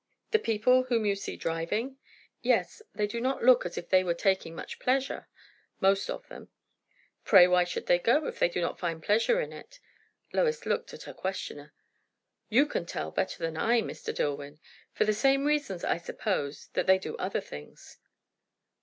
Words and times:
"The 0.31 0.39
people 0.39 0.85
whom 0.85 1.05
you 1.05 1.15
see 1.15 1.37
driving?" 1.37 1.97
"Yes. 2.41 2.81
They 2.95 3.05
do 3.05 3.21
not 3.21 3.43
look 3.43 3.67
as 3.67 3.77
if 3.77 3.89
they 3.89 4.03
were 4.03 4.15
taking 4.15 4.55
much 4.55 4.79
pleasure. 4.79 5.27
Most 5.79 6.09
of 6.09 6.27
them." 6.27 6.49
"Pray 7.23 7.47
why 7.47 7.65
should 7.65 7.85
they 7.85 7.99
go, 7.99 8.25
if 8.25 8.39
they 8.39 8.49
do 8.49 8.61
not 8.61 8.79
find 8.79 9.03
pleasure 9.03 9.39
in 9.39 9.53
it?" 9.53 9.79
Lois 10.33 10.65
looked 10.65 10.91
at 10.95 11.03
her 11.03 11.13
questioner. 11.13 11.71
"You 12.49 12.65
can 12.65 12.87
tell, 12.87 13.11
better 13.11 13.37
than 13.37 13.57
I, 13.57 13.83
Mr. 13.83 14.11
Dillwyn. 14.11 14.57
For 14.91 15.05
the 15.05 15.13
same 15.13 15.45
reasons, 15.45 15.83
I 15.83 15.97
suppose, 15.97 16.69
that 16.73 16.87
they 16.87 16.97
do 16.97 17.15
other 17.17 17.39
things." 17.41 17.99